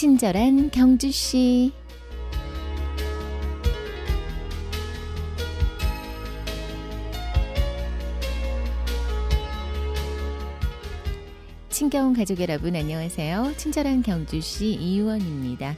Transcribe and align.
친절한 0.00 0.70
경주 0.70 1.12
씨. 1.12 1.72
친경 11.68 12.14
가족 12.14 12.40
여러분 12.40 12.74
안녕하세요. 12.76 13.52
친절한 13.58 14.02
경주 14.02 14.40
씨 14.40 14.72
이유원입니다. 14.72 15.76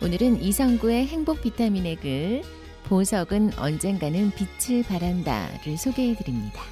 오늘은 0.00 0.40
이성구의 0.40 1.08
행복 1.08 1.42
비타민의 1.42 1.96
글 1.96 2.42
보석은 2.84 3.58
언젠가는 3.58 4.30
빛을 4.36 4.84
발한다를 4.84 5.76
소개해 5.76 6.14
드립니다. 6.14 6.62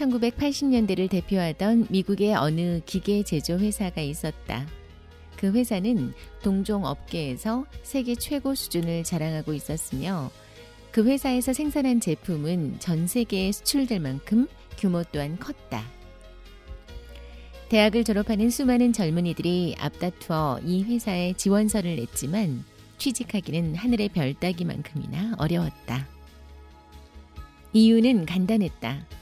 1980년대를 0.00 1.10
대표하던 1.10 1.86
미국의 1.90 2.34
어느 2.34 2.80
기계 2.86 3.22
제조 3.22 3.58
회사가 3.58 4.00
있었다. 4.00 4.66
그 5.36 5.52
회사는 5.52 6.12
동종 6.42 6.84
업계에서 6.84 7.64
세계 7.82 8.14
최고 8.14 8.54
수준을 8.54 9.04
자랑하고 9.04 9.52
있었으며 9.54 10.30
그 10.90 11.04
회사에서 11.04 11.52
생산한 11.52 12.00
제품은 12.00 12.80
전 12.80 13.06
세계에 13.06 13.52
수출될 13.52 14.00
만큼 14.00 14.48
규모 14.76 15.02
또한 15.04 15.38
컸다. 15.38 15.84
대학을 17.68 18.02
졸업하는 18.02 18.50
수많은 18.50 18.92
젊은이들이 18.92 19.76
앞다투어 19.78 20.60
이 20.64 20.82
회사에 20.82 21.34
지원서를 21.34 21.96
냈지만 21.96 22.64
취직하기는 22.98 23.76
하늘의 23.76 24.08
별 24.08 24.34
따기만큼이나 24.34 25.36
어려웠다. 25.38 26.08
이유는 27.72 28.26
간단했다. 28.26 29.19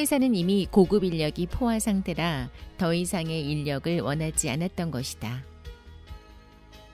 회사는 0.00 0.34
이미 0.34 0.66
고급 0.70 1.04
인력이 1.04 1.48
포화 1.48 1.78
상태라 1.78 2.48
더 2.78 2.94
이상의 2.94 3.50
인력을 3.50 4.00
원하지 4.00 4.48
않았던 4.48 4.90
것이다. 4.90 5.44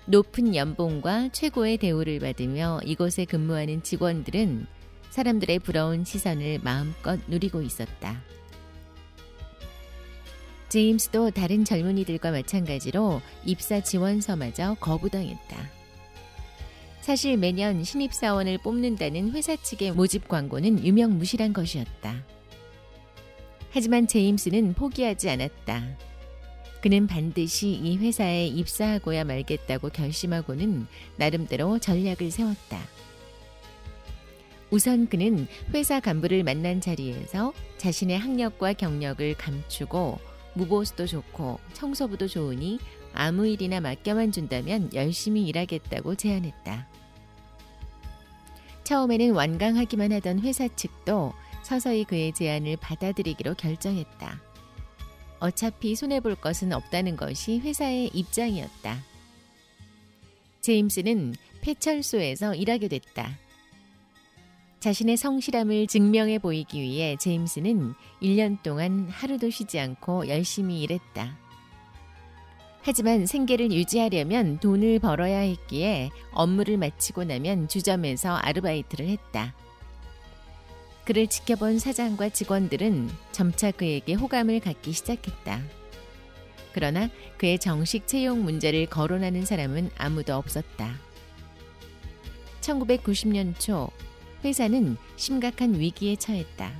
높은 0.07 0.57
연봉과 0.57 1.29
최고의 1.29 1.77
대우를 1.77 2.19
받으며 2.19 2.81
이곳에 2.85 3.25
근무하는 3.25 3.85
직원들은 3.85 4.67
사람들의 5.11 5.61
부러운 5.61 6.05
시선을 6.05 6.59
마음껏 6.65 7.21
누리고 7.29 7.63
있었다. 7.63 8.21
제임스도 10.69 11.31
다른 11.31 11.65
젊은이들과 11.65 12.33
마찬가지로 12.33 13.23
입사 13.45 13.81
지원서마저 13.81 14.75
거부당했다. 14.81 15.71
사실 17.03 17.37
매년 17.37 17.85
신입사원을 17.85 18.59
뽑는다는 18.59 19.31
회사 19.31 19.55
측의 19.55 19.93
모집 19.93 20.27
광고는 20.27 20.85
유명무실한 20.85 21.53
것이었다. 21.53 22.36
하지만 23.71 24.07
제임스는 24.07 24.75
포기하지 24.75 25.31
않았다. 25.31 25.97
그는 26.81 27.07
반드시 27.07 27.71
이 27.71 27.97
회사에 27.97 28.47
입사하고야 28.47 29.25
말겠다고 29.25 29.89
결심하고는 29.89 30.87
나름대로 31.17 31.79
전략을 31.79 32.31
세웠다. 32.31 32.79
우선 34.71 35.09
그는 35.09 35.47
회사 35.75 36.01
간부를 36.01 36.43
만난 36.43 36.81
자리에서 36.81 37.53
자신의 37.79 38.19
학력과 38.19 38.73
경력을 38.73 39.35
감추고 39.35 40.19
무보수도 40.55 41.07
좋고 41.07 41.61
청소부도 41.73 42.29
좋으니 42.29 42.79
아무 43.13 43.47
일이나 43.47 43.81
맡겨만 43.81 44.33
준다면 44.33 44.93
열심히 44.95 45.47
일하겠다고 45.47 46.17
제안했다. 46.17 46.89
처음에는 48.85 49.33
완강하기만 49.33 50.13
하던 50.13 50.41
회사 50.41 50.69
측도 50.69 51.33
서서히 51.67 52.05
그의 52.05 52.33
제안을 52.33 52.77
받아들이기로 52.77 53.55
결정했다. 53.55 54.41
어차피 55.41 55.97
손해볼 55.97 56.37
것은 56.37 56.73
없다는 56.73 57.17
것이 57.17 57.59
회사의 57.59 58.13
입장이었다. 58.15 59.03
제임스는 60.61 61.35
폐철소에서 61.63 62.55
일하게 62.55 62.87
됐다. 62.87 63.37
자신의 64.79 65.17
성실함을 65.17 65.89
증명해 65.89 66.39
보이기 66.39 66.81
위해 66.81 67.17
제임스는 67.19 67.95
1년 68.23 68.63
동안 68.63 69.09
하루도 69.09 69.51
쉬지 69.51 69.81
않고 69.81 70.29
열심히 70.29 70.83
일했다. 70.83 71.37
하지만 72.83 73.27
생계를 73.27 73.73
유지하려면 73.73 74.61
돈을 74.61 75.01
벌어야 75.01 75.39
했기에 75.39 76.11
업무를 76.31 76.79
마치고 76.79 77.25
나면 77.25 77.67
주점에서 77.67 78.37
아르바이트를 78.37 79.09
했다. 79.09 79.53
그를 81.07 81.29
지켜본 81.29 81.79
사장과 81.79 82.31
직원들은 82.31 83.09
점차 83.31 83.71
그에게 83.71 84.15
호감을 84.15 84.59
갖기 84.59 84.93
시작했다. 84.93 85.63
그러나 86.73 87.09
그의 87.39 87.61
정식 87.61 88.09
채용 88.09 88.43
문제를 88.43 88.87
거론하는 88.87 89.47
사람은 89.47 89.91
아무도 89.97 90.35
없었다. 90.35 90.97
1990년 92.61 93.59
초 93.59 93.89
회사는 94.45 94.97
심각한 95.15 95.79
위기에 95.79 96.17
처했다. 96.17 96.73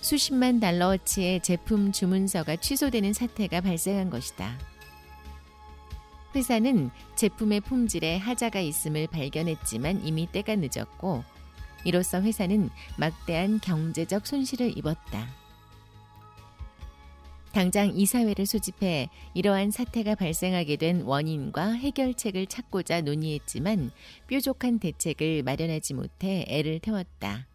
수십만 0.00 0.60
달러어치의 0.60 1.40
제품 1.42 1.90
주문서가 1.90 2.56
취소되는 2.56 3.12
사태가 3.12 3.60
발생한 3.60 4.08
것이다. 4.08 4.56
회사는 6.36 6.90
제품의 7.16 7.60
품질에 7.62 8.18
하자가 8.18 8.60
있음을 8.60 9.08
발견했지만 9.08 10.06
이미 10.06 10.28
때가 10.30 10.54
늦었고 10.56 11.24
이로써 11.84 12.20
회사는 12.20 12.70
막대한 12.98 13.60
경제적 13.60 14.26
손실을 14.26 14.76
입었다. 14.76 15.28
당장 17.52 17.96
이사회를 17.96 18.46
소집해 18.46 19.08
이러한 19.32 19.70
사태가 19.70 20.16
발생하게 20.16 20.74
된 20.74 21.02
원인과 21.02 21.74
해결책을 21.74 22.46
찾고자 22.46 23.02
논의했지만 23.02 23.92
뾰족한 24.26 24.80
대책을 24.80 25.44
마련하지 25.44 25.94
못해 25.94 26.44
애를 26.48 26.80
태웠다. 26.80 27.46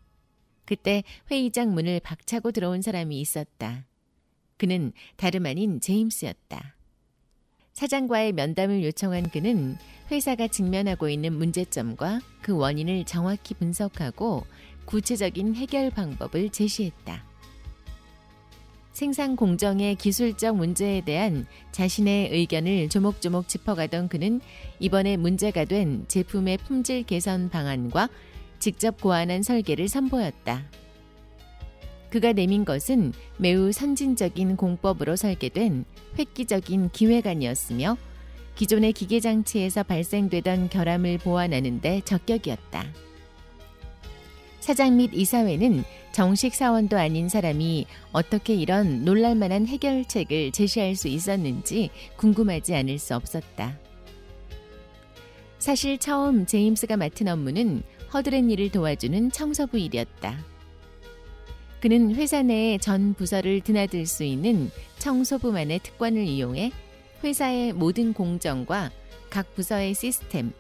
그때 0.66 1.04
회의장 1.30 1.74
문을 1.74 2.00
박차고 2.00 2.52
들어온 2.52 2.82
사람이 2.82 3.20
있었다. 3.20 3.86
그는 4.56 4.94
다름 5.18 5.46
아닌 5.46 5.82
제임스였다. 5.82 6.79
사장과의 7.74 8.34
면담을 8.34 8.84
요청한 8.84 9.30
그는 9.30 9.78
회사가 10.12 10.48
직면하고 10.48 11.10
있는 11.10 11.34
문제점과 11.34 12.20
그 12.42 12.56
원인을 12.56 13.06
정확히 13.06 13.54
분석하고 13.54 14.46
구체적인 14.86 15.56
해결 15.56 15.92
방법을 15.92 16.50
제시했다. 16.50 17.24
생산 18.92 19.38
공정의 19.38 19.96
기술적 19.96 20.58
문제에 20.58 21.02
대한 21.02 21.46
자신의 21.72 22.32
의견을 22.34 22.90
조목조목 22.90 23.48
짚어가던 23.48 24.10
그는 24.10 24.42
이번에 24.80 25.16
문제가 25.16 25.64
된 25.64 26.04
제품의 26.10 26.58
품질 26.58 27.04
개선 27.04 27.50
방안과 27.50 28.10
직접 28.58 29.00
고안한 29.00 29.44
설계를 29.44 29.88
선보였다. 29.88 30.66
그가 32.10 32.34
내민 32.34 32.66
것은 32.66 33.14
매우 33.38 33.72
선진적인 33.72 34.56
공법으로 34.56 35.16
설계된 35.16 35.86
획기적인 36.18 36.90
기획안이었으며 36.92 37.98
기존의 38.56 38.94
기계 38.94 39.20
장치에서 39.20 39.84
발생되던 39.84 40.70
결함을 40.70 41.20
보완하는 41.20 41.82
데 41.82 42.02
적격이었다. 42.04 42.86
사장 44.60 44.98
및 44.98 45.12
이사회는 45.14 45.84
정식 46.12 46.54
사원도 46.54 46.98
아닌 46.98 47.30
사람이 47.30 47.86
어떻게 48.12 48.56
이런 48.56 49.06
놀랄만한 49.06 49.68
해결책을 49.68 50.52
제시할 50.52 50.96
수 50.96 51.08
있었는지 51.08 51.90
궁금하지 52.18 52.76
않을 52.76 53.00
수 53.00 53.16
없었다. 53.16 53.80
사실 55.60 55.98
처음 55.98 56.46
제임스가 56.46 56.98
맡은 56.98 57.28
업무는 57.28 57.84
허드렛 58.14 58.50
일을 58.50 58.72
도와주는 58.72 59.32
청소부 59.32 59.78
일이었다. 59.78 60.38
그는 61.82 62.14
회사 62.16 62.42
내의 62.42 62.78
전 62.78 63.14
부서를 63.14 63.62
드나들 63.62 64.06
수 64.06 64.24
있는 64.24 64.70
청소부만의 64.98 65.80
특권을 65.80 66.24
이용해 66.24 66.72
회사의 67.24 67.74
모든 67.74 68.14
공정과 68.14 68.92
각 69.30 69.56
부서의 69.56 69.94
시스템, 69.94 70.52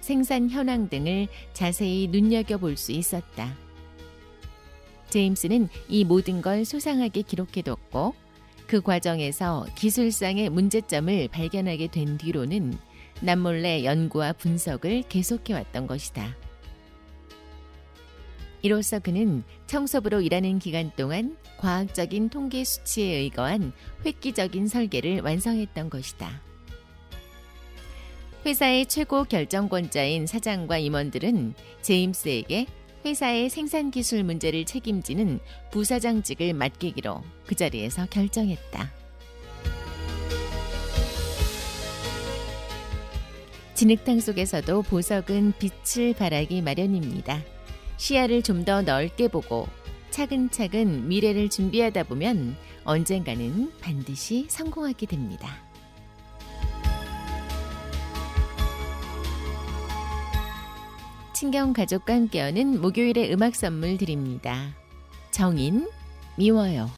생산 0.00 0.48
현황 0.50 0.88
등을 0.88 1.26
자세히 1.52 2.06
눈여겨볼 2.08 2.76
수 2.76 2.92
있었다. 2.92 3.56
제임스는 5.10 5.68
이 5.88 6.04
모든 6.04 6.42
걸 6.42 6.64
소상하게 6.64 7.22
기록해뒀고 7.22 8.14
그 8.66 8.80
과정에서 8.80 9.66
기술상의 9.74 10.50
문제점을 10.50 11.28
발견하게 11.28 11.88
된 11.88 12.18
뒤로는 12.18 12.74
남몰래 13.20 13.84
연구와 13.84 14.34
분석을 14.34 15.04
계속해왔던 15.08 15.86
것이다. 15.86 16.36
이로써 18.62 18.98
그는 18.98 19.44
청소부로 19.66 20.20
일하는 20.20 20.58
기간 20.58 20.90
동안 20.96 21.36
과학적인 21.58 22.28
통계 22.28 22.64
수치에 22.64 23.16
의거한 23.18 23.72
획기적인 24.04 24.66
설계를 24.66 25.20
완성했던 25.20 25.90
것이다. 25.90 26.42
회사의 28.44 28.86
최고 28.86 29.24
결정권자인 29.24 30.26
사장과 30.26 30.78
임원들은 30.78 31.54
제임스에게 31.82 32.66
회사의 33.04 33.48
생산 33.48 33.90
기술 33.90 34.24
문제를 34.24 34.64
책임지는 34.64 35.40
부사장직을 35.70 36.52
맡기기로 36.54 37.22
그 37.46 37.54
자리에서 37.54 38.06
결정했다. 38.06 38.90
진흙탕 43.74 44.18
속에서도 44.18 44.82
보석은 44.82 45.52
빛을 45.58 46.14
발하기 46.14 46.62
마련입니다. 46.62 47.40
시야를 47.98 48.42
좀 48.42 48.64
더 48.64 48.82
넓게 48.82 49.28
보고 49.28 49.68
차근차근 50.10 51.08
미래를 51.08 51.50
준비하다 51.50 52.04
보면 52.04 52.56
언젠가는 52.84 53.70
반드시 53.80 54.46
성공하게 54.48 55.06
됩니다. 55.06 55.48
친경 61.34 61.72
가족과 61.72 62.14
함께하는 62.14 62.80
목요일의 62.80 63.32
음악 63.32 63.54
선물 63.54 63.96
드립니다. 63.96 64.74
정인 65.30 65.88
미워요. 66.36 66.90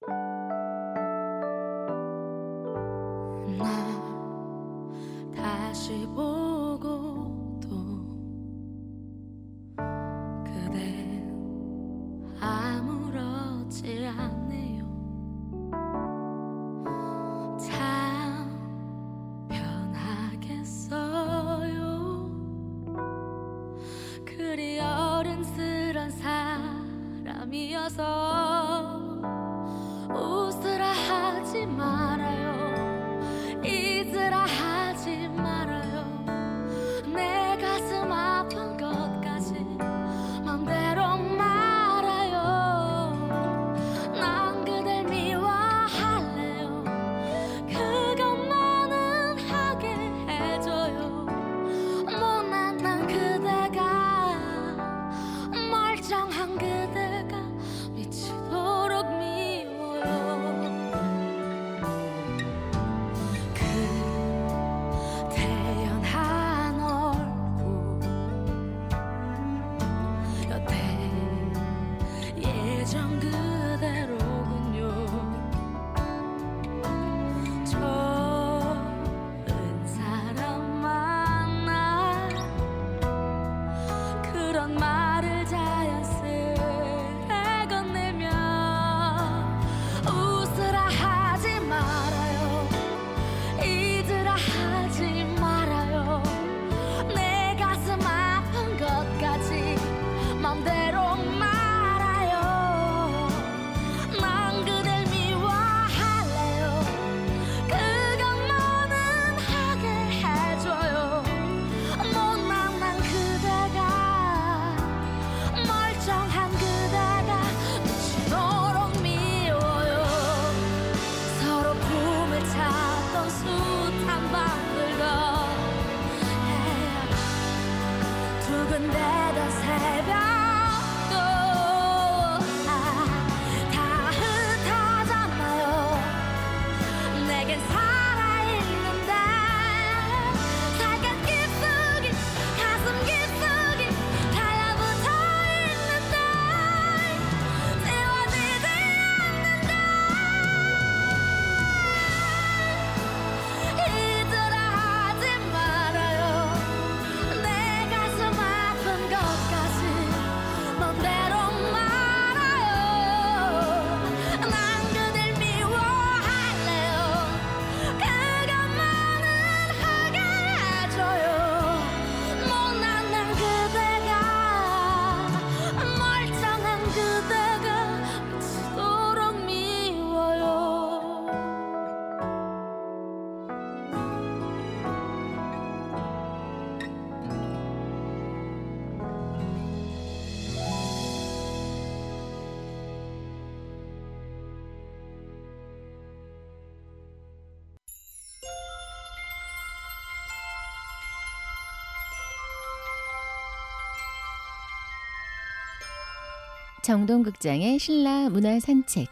정동극장의 206.83 207.79
신라 207.79 208.31
문화 208.31 208.59
산책 208.59 209.09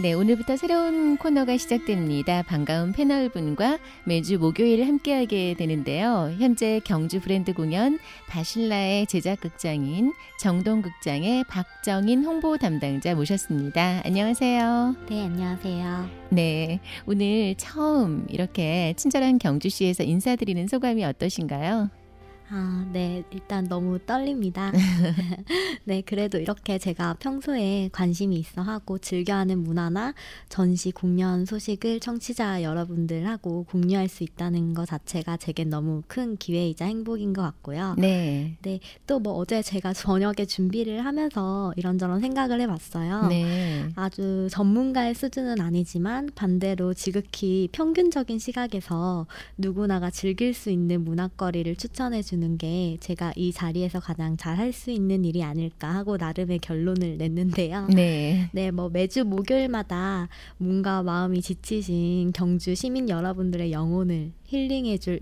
네, 0.00 0.14
오늘부터 0.14 0.56
새로운 0.56 1.18
코너가 1.18 1.58
시작됩니다. 1.58 2.42
반가운 2.42 2.92
패널분과 2.92 3.78
매주 4.04 4.38
목요일 4.38 4.86
함께하게 4.86 5.56
되는데요. 5.58 6.34
현재 6.38 6.80
경주 6.84 7.20
브랜드 7.20 7.52
공연 7.52 7.98
바실라의 8.26 9.06
제작극장인 9.08 10.14
정동극장의 10.38 11.44
박정인 11.48 12.24
홍보 12.24 12.56
담당자 12.56 13.14
모셨습니다. 13.14 14.00
안녕하세요. 14.06 14.96
네, 15.10 15.24
안녕하세요. 15.24 16.08
네, 16.30 16.80
오늘 17.04 17.54
처음 17.58 18.24
이렇게 18.30 18.94
친절한 18.96 19.38
경주시에서 19.38 20.02
인사드리는 20.04 20.66
소감이 20.66 21.04
어떠신가요? 21.04 21.99
아, 22.52 22.84
네. 22.92 23.22
일단 23.30 23.64
너무 23.68 23.98
떨립니다. 24.00 24.72
네, 25.84 26.02
그래도 26.04 26.38
이렇게 26.38 26.78
제가 26.78 27.14
평소에 27.14 27.90
관심이 27.92 28.36
있어 28.36 28.60
하고 28.62 28.98
즐겨하는 28.98 29.62
문화나 29.62 30.14
전시 30.48 30.90
공연 30.90 31.44
소식을 31.44 32.00
청취자 32.00 32.62
여러분들하고 32.64 33.64
공유할 33.64 34.08
수 34.08 34.24
있다는 34.24 34.74
것 34.74 34.86
자체가 34.86 35.36
제겐 35.36 35.70
너무 35.70 36.02
큰 36.08 36.36
기회이자 36.36 36.86
행복인 36.86 37.32
것 37.32 37.42
같고요. 37.42 37.94
네. 37.98 38.56
네, 38.62 38.80
또 39.06 39.20
뭐 39.20 39.34
어제 39.34 39.60
제가 39.62 39.92
저녁에 39.92 40.46
준비를 40.46 41.04
하면서 41.04 41.74
이런저런 41.76 42.20
생각을 42.20 42.60
해봤어요. 42.62 43.26
네. 43.28 43.86
아주 43.94 44.48
전문가의 44.50 45.14
수준은 45.14 45.60
아니지만 45.60 46.30
반대로 46.34 46.94
지극히 46.94 47.68
평균적인 47.72 48.38
시각에서 48.38 49.26
누구나가 49.58 50.10
즐길 50.10 50.54
수 50.54 50.70
있는 50.70 51.04
문화거리를 51.04 51.76
추천해 51.76 52.22
주는 52.40 52.56
게 52.56 52.96
제가 53.00 53.34
이 53.36 53.52
자리에서 53.52 54.00
가장 54.00 54.38
잘할 54.38 54.72
수 54.72 54.90
있는 54.90 55.26
일이 55.26 55.44
아닐까 55.44 55.94
하고 55.94 56.16
나름의 56.16 56.60
결론을 56.60 57.18
냈는데요. 57.18 57.88
네. 57.94 58.48
네, 58.52 58.70
뭐 58.70 58.88
매주 58.88 59.24
목요일마다 59.24 60.28
뭔가 60.56 61.02
마음이 61.02 61.42
지치신 61.42 62.32
경주 62.32 62.74
시민 62.74 63.10
여러분들의 63.10 63.72
영혼을 63.72 64.32
힐링해줄 64.44 65.20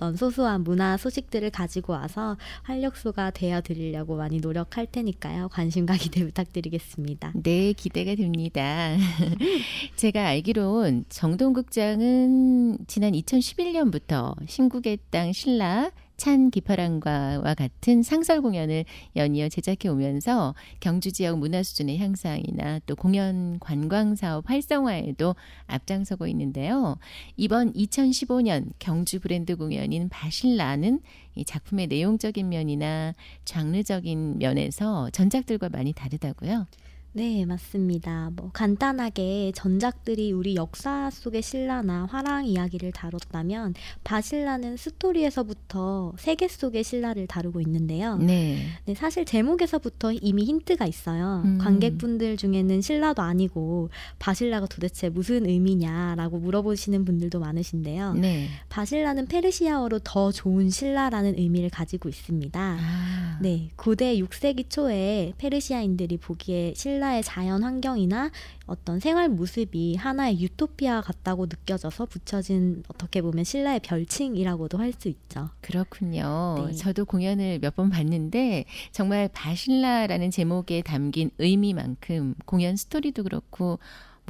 어떤 0.00 0.16
소소한 0.16 0.64
문화 0.64 0.96
소식들을 0.96 1.50
가지고 1.50 1.92
와서 1.92 2.38
활력소가 2.62 3.32
되어 3.32 3.60
드리려고 3.60 4.16
많이 4.16 4.38
노력할 4.38 4.86
테니까요. 4.86 5.48
관심과 5.50 5.96
기대 5.96 6.24
부탁드리겠습니다. 6.24 7.32
네, 7.42 7.74
기대가 7.74 8.14
됩니다. 8.14 8.96
제가 9.96 10.28
알기론 10.28 11.04
정동극장은 11.10 12.78
지난 12.86 13.12
2011년부터 13.12 14.34
신국의 14.48 15.00
땅 15.10 15.32
신라 15.32 15.90
찬 16.20 16.50
기파랑과와 16.50 17.54
같은 17.54 18.02
상설 18.02 18.42
공연을 18.42 18.84
연이어 19.16 19.48
제작해 19.48 19.88
오면서 19.88 20.54
경주 20.78 21.12
지역 21.12 21.38
문화 21.38 21.62
수준의 21.62 21.96
향상이나 21.96 22.80
또 22.84 22.94
공연 22.94 23.58
관광 23.58 24.14
사업 24.16 24.50
활성화에도 24.50 25.34
앞장서고 25.66 26.26
있는데요. 26.26 26.98
이번 27.38 27.72
2015년 27.72 28.68
경주 28.78 29.18
브랜드 29.18 29.56
공연인 29.56 30.10
바실라는 30.10 31.00
이 31.36 31.44
작품의 31.46 31.86
내용적인 31.86 32.46
면이나 32.50 33.14
장르적인 33.46 34.40
면에서 34.40 35.08
전작들과 35.12 35.70
많이 35.70 35.94
다르다고요. 35.94 36.66
네, 37.12 37.44
맞습니다. 37.44 38.30
뭐 38.36 38.50
간단하게 38.52 39.50
전작들이 39.56 40.30
우리 40.30 40.54
역사 40.54 41.10
속의 41.10 41.42
신라나 41.42 42.06
화랑 42.06 42.46
이야기를 42.46 42.92
다뤘다면 42.92 43.74
바실라는 44.04 44.76
스토리에서부터 44.76 46.12
세계 46.18 46.46
속의 46.46 46.84
신라를 46.84 47.26
다루고 47.26 47.60
있는데요. 47.62 48.16
네. 48.18 48.58
네, 48.84 48.94
사실 48.94 49.24
제목에서부터 49.24 50.12
이미 50.12 50.44
힌트가 50.44 50.86
있어요. 50.86 51.42
음. 51.44 51.58
관객분들 51.58 52.36
중에는 52.36 52.80
신라도 52.80 53.22
아니고 53.22 53.90
바실라가 54.20 54.66
도대체 54.66 55.08
무슨 55.08 55.46
의미냐라고 55.46 56.38
물어보시는 56.38 57.04
분들도 57.04 57.40
많으신데요. 57.40 58.14
네. 58.14 58.46
바실라는 58.68 59.26
페르시아어로 59.26 59.98
더 60.04 60.30
좋은 60.30 60.70
신라라는 60.70 61.38
의미를 61.38 61.70
가지고 61.70 62.08
있습니다. 62.08 62.60
아. 62.60 63.38
네, 63.42 63.70
고대 63.74 64.16
6세기 64.16 64.70
초에 64.70 65.32
페르시아인들이 65.38 66.16
보기에 66.18 66.74
신라 66.76 66.99
의 67.02 67.22
자연 67.22 67.62
환경이나 67.64 68.30
어떤 68.66 69.00
생활 69.00 69.28
모습이 69.28 69.96
하나의 69.96 70.40
유토피아 70.40 71.00
같다고 71.00 71.46
느껴져서 71.46 72.06
붙여진 72.06 72.82
어떻게 72.88 73.20
보면 73.22 73.42
신라의 73.44 73.80
별칭이라고도 73.80 74.78
할 74.78 74.92
수 74.92 75.08
있죠. 75.08 75.48
그렇군요. 75.60 76.66
네. 76.68 76.74
저도 76.74 77.04
공연을 77.04 77.58
몇 77.60 77.74
번 77.76 77.88
봤는데 77.90 78.64
정말 78.92 79.28
바실라라는 79.32 80.30
제목에 80.30 80.82
담긴 80.82 81.30
의미만큼 81.38 82.34
공연 82.44 82.76
스토리도 82.76 83.22
그렇고 83.22 83.78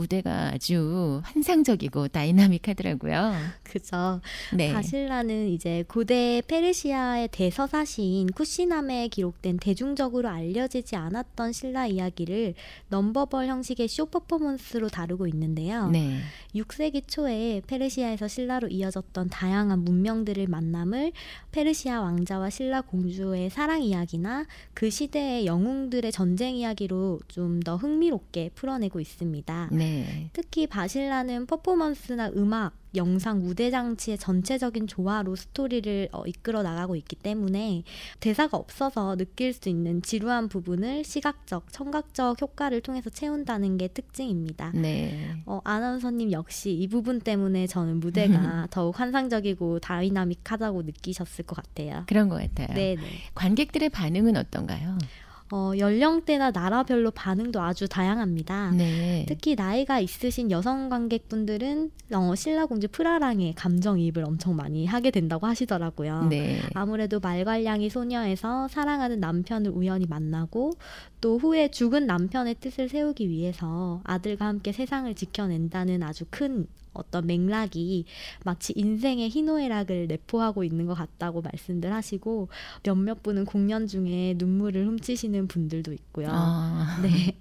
무대가 0.01 0.51
아주 0.53 1.21
환상적이고 1.25 2.09
다이나믹하더라고요. 2.09 3.33
그죠. 3.63 4.21
네. 4.55 4.73
바실라는 4.73 5.49
이제 5.49 5.85
고대 5.87 6.43
페르시아의 6.47 7.29
대서사시인 7.31 8.33
쿠시남에 8.33 9.09
기록된 9.09 9.59
대중적으로 9.59 10.29
알려지지 10.29 10.97
않았던 10.97 11.53
신라 11.53 11.87
이야기를 11.87 12.55
넘버벌 12.89 13.47
형식의 13.47 13.87
쇼 13.89 14.07
퍼포먼스로 14.07 14.89
다루고 14.89 15.27
있는데요. 15.29 15.89
네. 15.91 16.19
6세기 16.55 17.05
초에 17.07 17.63
페르시아에서 17.67 18.27
신라로 18.27 18.69
이어졌던 18.69 19.29
다양한 19.29 19.85
문명들을 19.85 20.47
만남을 20.49 21.13
페르시아 21.53 22.01
왕자와 22.01 22.51
신라 22.51 22.81
공주의 22.81 23.49
사랑 23.51 23.83
이야기나 23.83 24.47
그 24.75 24.91
시대의 24.91 25.47
영웅들의 25.47 26.11
전쟁 26.11 26.57
이야기로 26.57 27.21
좀 27.29 27.61
더 27.61 27.77
흥미롭게 27.77 28.51
풀어내고 28.55 29.01
있습니다. 29.01 29.69
네. 29.73 29.90
특히 30.33 30.67
바실라는 30.67 31.47
퍼포먼스나 31.47 32.31
음악, 32.37 32.75
영상, 32.95 33.41
무대 33.41 33.71
장치의 33.71 34.19
전체적인 34.19 34.87
조화로 34.87 35.37
스토리를 35.37 36.09
어, 36.13 36.25
이끌어 36.27 36.63
나가고 36.63 36.97
있기 36.97 37.17
때문에 37.17 37.85
대사가 38.19 38.57
없어서 38.57 39.17
느낄 39.17 39.53
수 39.53 39.69
있는 39.69 40.03
지루한 40.03 40.49
부분을 40.49 41.05
시각적, 41.05 41.73
청각적 41.73 42.41
효과를 42.41 42.81
통해서 42.81 43.11
채운다는 43.11 43.79
게 43.79 43.89
특징입니다. 43.89 44.73
네. 44.75 45.41
어, 45.47 45.61
아나운서님 45.65 46.33
역시 46.33 46.73
이 46.73 46.89
부분 46.89 47.21
때문에 47.21 47.67
저는 47.67 48.01
무대가 48.01 48.67
더욱 48.71 48.99
환상적이고 48.99 49.79
다이나믹하다고 49.81 50.83
느끼셨을 50.83 51.45
것 51.47 51.57
같아요. 51.57 52.05
그런 52.07 52.29
것 52.29 52.41
같아요. 52.43 52.75
네네. 52.75 53.03
관객들의 53.35 53.89
반응은 53.91 54.37
어떤가요? 54.37 54.99
어, 55.53 55.73
연령대나 55.77 56.53
나라별로 56.53 57.11
반응도 57.11 57.61
아주 57.61 57.89
다양합니다. 57.89 58.71
네. 58.71 59.25
특히 59.29 59.57
나이가 59.57 59.99
있으신 59.99 60.51
여성 60.51 60.89
관객분들은 60.89 61.91
어, 62.13 62.35
신라공주 62.35 62.89
프라랑의 62.89 63.55
감정이입을 63.55 64.25
엄청 64.25 64.55
많이 64.55 64.87
하게 64.87 65.11
된다고 65.11 65.47
하시더라고요. 65.47 66.29
네. 66.31 66.61
아무래도 66.75 67.19
말괄량이 67.19 67.91
소녀에서 67.91 68.69
사랑하는 68.69 69.19
남편을 69.19 69.73
우연히 69.73 70.07
만나고 70.07 70.73
또 71.21 71.39
후에 71.39 71.69
죽은 71.69 72.07
남편의 72.07 72.57
뜻을 72.61 72.89
세우기 72.89 73.29
위해서 73.29 74.01
아들과 74.05 74.47
함께 74.47 74.71
세상을 74.71 75.13
지켜낸다는 75.15 76.03
아주 76.03 76.25
큰 76.31 76.67
어떤 76.93 77.27
맥락이 77.27 78.05
마치 78.45 78.73
인생의 78.77 79.31
희노애락을 79.31 80.07
내포하고 80.09 80.65
있는 80.65 80.87
것 80.87 80.95
같다고 80.95 81.43
말씀들 81.43 81.93
하시고 81.93 82.49
몇몇 82.83 83.23
분은 83.23 83.45
공연 83.45 83.87
중에 83.87 84.35
눈물을 84.37 84.87
훔치시는 84.87 85.49
분들도 85.49 85.93
있고요. 85.93 86.29
아. 86.31 87.01
네. 87.03 87.37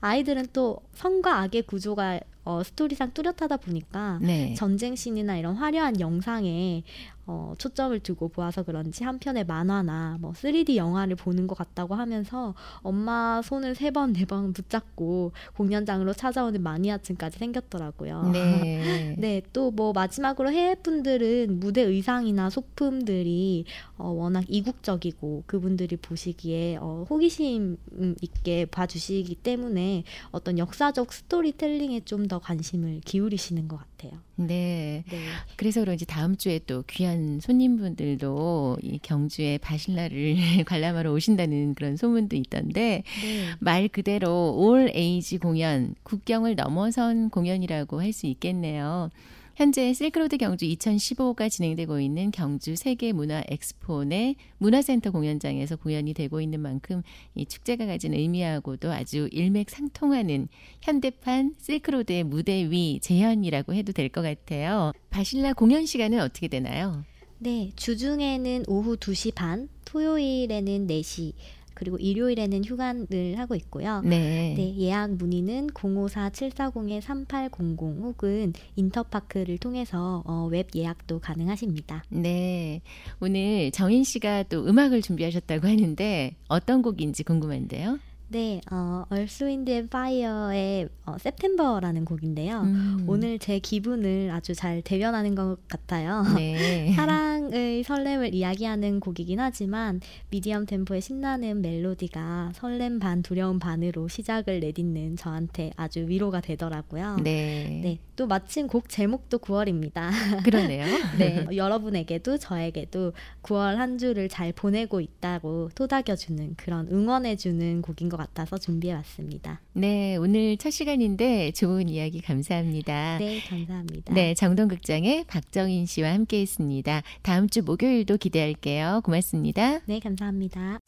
아이들은 0.00 0.48
또 0.52 0.80
선과 0.94 1.40
악의 1.40 1.62
구조가 1.62 2.20
어, 2.46 2.62
스토리상 2.62 3.12
뚜렷하다 3.14 3.56
보니까 3.56 4.18
네. 4.20 4.54
전쟁 4.54 4.94
씬이나 4.94 5.38
이런 5.38 5.56
화려한 5.56 5.98
영상에 5.98 6.82
어, 7.26 7.54
초점을 7.58 7.98
두고 8.00 8.28
보아서 8.28 8.62
그런지 8.62 9.02
한편의 9.04 9.44
만화나 9.46 10.18
뭐 10.20 10.32
3D 10.32 10.76
영화를 10.76 11.16
보는 11.16 11.46
것 11.46 11.56
같다고 11.56 11.94
하면서 11.94 12.54
엄마 12.82 13.40
손을 13.42 13.74
세 13.74 13.90
번 13.90 14.12
네 14.12 14.24
번 14.26 14.52
붙잡고 14.52 15.32
공연장으로 15.56 16.12
찾아오는 16.12 16.62
마니아층까지 16.62 17.38
생겼더라고요. 17.38 18.30
네. 18.32 19.14
네, 19.18 19.42
또 19.52 19.70
뭐 19.70 19.92
마지막으로 19.92 20.50
해외 20.52 20.74
분들은 20.76 21.58
무대 21.60 21.80
의상이나 21.82 22.48
소품들이 22.50 23.64
어, 23.98 24.08
워낙 24.08 24.44
이국적이고 24.48 25.44
그분들이 25.46 25.96
보시기에 25.96 26.76
어, 26.80 27.04
호기심 27.08 27.76
있게 28.20 28.66
봐주시기 28.66 29.34
때문에 29.36 30.04
어떤 30.30 30.58
역사적 30.58 31.12
스토리텔링에 31.12 32.00
좀 32.00 32.24
더 32.28 32.38
관심을 32.38 33.00
기울이시는 33.04 33.68
것 33.68 33.76
같아요. 33.76 33.93
네. 34.36 35.04
네. 35.10 35.18
그래서 35.56 35.80
그런지 35.80 36.06
다음 36.06 36.36
주에 36.36 36.58
또 36.66 36.82
귀한 36.88 37.40
손님분들도 37.40 38.78
이 38.82 38.98
경주에 39.02 39.58
바실라를 39.58 40.36
관람하러 40.66 41.12
오신다는 41.12 41.74
그런 41.74 41.96
소문도 41.96 42.36
있던데 42.36 43.02
네. 43.22 43.44
말 43.60 43.88
그대로 43.88 44.54
올 44.56 44.90
에이지 44.94 45.38
공연, 45.38 45.94
국경을 46.02 46.54
넘어선 46.56 47.30
공연이라고 47.30 48.00
할 48.00 48.14
수 48.14 48.26
있겠네요. 48.26 49.10
현재 49.56 49.92
실크로드 49.92 50.36
경주 50.36 50.66
2015가 50.66 51.48
진행되고 51.48 52.00
있는 52.00 52.32
경주 52.32 52.74
세계 52.74 53.12
문화 53.12 53.42
엑스포 53.48 54.02
내 54.02 54.34
문화센터 54.58 55.12
공연장에서 55.12 55.76
공연이 55.76 56.12
되고 56.12 56.40
있는 56.40 56.58
만큼 56.60 57.02
이 57.36 57.46
축제가 57.46 57.86
가진 57.86 58.14
의미하고도 58.14 58.90
아주 58.92 59.28
일맥상통하는 59.30 60.48
현대판 60.82 61.54
실크로드의 61.60 62.24
무대 62.24 62.68
위 62.68 62.98
재현이라고 63.00 63.74
해도 63.74 63.92
될 63.92 64.08
것 64.08 64.22
같아요. 64.22 64.92
바실라 65.10 65.52
공연 65.54 65.86
시간은 65.86 66.20
어떻게 66.20 66.48
되나요? 66.48 67.04
네, 67.38 67.70
주중에는 67.76 68.64
오후 68.68 68.96
2시 68.96 69.34
반, 69.34 69.68
토요일에는 69.84 70.86
4시, 70.86 71.32
그리고 71.74 71.98
일요일에는 71.98 72.64
휴관을 72.64 73.34
하고 73.36 73.54
있고요. 73.54 74.00
네. 74.02 74.54
네, 74.56 74.74
예약 74.78 75.12
문의는 75.12 75.68
054-740-3800 75.68 78.02
혹은 78.02 78.52
인터파크를 78.76 79.58
통해서 79.58 80.22
어, 80.26 80.48
웹 80.50 80.74
예약도 80.74 81.20
가능하십니다. 81.20 82.02
네. 82.08 82.80
오늘 83.20 83.70
정인 83.70 84.02
씨가 84.04 84.44
또 84.44 84.66
음악을 84.66 85.02
준비하셨다고 85.02 85.68
하는데 85.68 86.34
어떤 86.48 86.80
곡인지 86.82 87.24
궁금한데요. 87.24 87.98
네, 88.28 88.60
어, 88.70 89.04
Earth, 89.12 89.44
Wind 89.44 89.70
and 89.70 89.88
Fire의 89.88 90.88
어, 91.04 91.16
September라는 91.18 92.04
곡인데요. 92.04 92.62
음. 92.62 93.04
오늘 93.06 93.38
제 93.38 93.58
기분을 93.58 94.30
아주 94.30 94.54
잘 94.54 94.80
대변하는 94.80 95.34
것 95.34 95.58
같아요. 95.68 96.24
네. 96.34 96.92
사랑의 96.96 97.82
설렘을 97.84 98.34
이야기하는 98.34 99.00
곡이긴 99.00 99.40
하지만 99.40 100.00
미디엄 100.30 100.64
템포의 100.64 101.02
신나는 101.02 101.60
멜로디가 101.60 102.52
설렘 102.54 102.98
반 102.98 103.22
두려움 103.22 103.58
반으로 103.58 104.08
시작을 104.08 104.60
내딛는 104.60 105.16
저한테 105.16 105.72
아주 105.76 106.06
위로가 106.08 106.40
되더라고요. 106.40 107.18
네. 107.22 107.80
네, 107.82 107.98
또 108.16 108.26
마침 108.26 108.66
곡 108.66 108.88
제목도 108.88 109.38
9월입니다. 109.38 110.10
그러네요. 110.44 110.84
네, 111.18 111.46
여러분에게도 111.54 112.38
저에게도 112.38 113.12
9월 113.42 113.74
한 113.74 113.98
주를 113.98 114.28
잘 114.30 114.52
보내고 114.52 115.00
있다고 115.00 115.70
토닥여주는 115.74 116.54
그런 116.56 116.88
응원해주는 116.90 117.82
곡인 117.82 118.08
것 118.14 118.16
같아서 118.16 118.58
준비해왔습니다. 118.58 119.60
네, 119.72 120.16
오늘 120.16 120.56
첫 120.56 120.70
시간인데 120.70 121.50
좋은 121.52 121.88
이야기 121.88 122.20
감사합니다. 122.20 123.18
네, 123.18 123.40
감사합니다. 123.40 124.14
네, 124.14 124.34
정동극장의 124.34 125.24
박정인 125.24 125.86
씨와 125.86 126.12
함께 126.12 126.40
했습니다. 126.40 127.02
다음 127.22 127.48
주 127.48 127.62
목요일도 127.62 128.18
기대할게요. 128.18 129.00
고맙습니다. 129.04 129.80
네, 129.86 129.98
감사합니다. 129.98 130.78